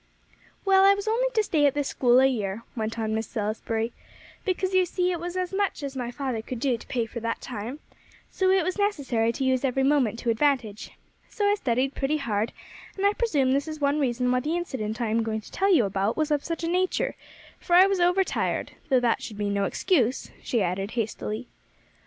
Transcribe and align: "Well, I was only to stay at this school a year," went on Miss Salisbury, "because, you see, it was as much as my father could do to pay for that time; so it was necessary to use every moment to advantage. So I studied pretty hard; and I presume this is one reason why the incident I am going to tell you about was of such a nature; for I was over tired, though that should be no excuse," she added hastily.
"Well, 0.65 0.83
I 0.83 0.95
was 0.95 1.07
only 1.07 1.27
to 1.35 1.43
stay 1.43 1.67
at 1.67 1.75
this 1.75 1.89
school 1.89 2.19
a 2.19 2.25
year," 2.25 2.63
went 2.75 2.97
on 2.97 3.13
Miss 3.13 3.27
Salisbury, 3.27 3.93
"because, 4.43 4.73
you 4.73 4.83
see, 4.87 5.11
it 5.11 5.19
was 5.19 5.37
as 5.37 5.53
much 5.53 5.83
as 5.83 5.95
my 5.95 6.09
father 6.09 6.41
could 6.41 6.59
do 6.59 6.75
to 6.75 6.87
pay 6.87 7.05
for 7.05 7.19
that 7.19 7.39
time; 7.39 7.77
so 8.31 8.49
it 8.49 8.63
was 8.63 8.79
necessary 8.79 9.31
to 9.31 9.43
use 9.43 9.63
every 9.63 9.83
moment 9.83 10.17
to 10.17 10.31
advantage. 10.31 10.89
So 11.29 11.45
I 11.45 11.53
studied 11.53 11.93
pretty 11.93 12.17
hard; 12.17 12.51
and 12.97 13.05
I 13.05 13.13
presume 13.13 13.51
this 13.51 13.67
is 13.67 13.79
one 13.79 13.99
reason 13.99 14.31
why 14.31 14.39
the 14.39 14.57
incident 14.57 14.99
I 14.99 15.09
am 15.09 15.21
going 15.21 15.41
to 15.41 15.51
tell 15.51 15.71
you 15.71 15.85
about 15.85 16.17
was 16.17 16.31
of 16.31 16.43
such 16.43 16.63
a 16.63 16.67
nature; 16.67 17.13
for 17.59 17.75
I 17.75 17.85
was 17.85 17.99
over 17.99 18.23
tired, 18.23 18.71
though 18.89 19.01
that 19.01 19.21
should 19.21 19.37
be 19.37 19.51
no 19.51 19.65
excuse," 19.65 20.31
she 20.41 20.63
added 20.63 20.89
hastily. 20.97 21.47